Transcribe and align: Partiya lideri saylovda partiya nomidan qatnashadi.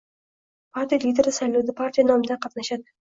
Partiya 0.77 1.01
lideri 1.03 1.33
saylovda 1.39 1.75
partiya 1.83 2.07
nomidan 2.09 2.41
qatnashadi. 2.47 2.89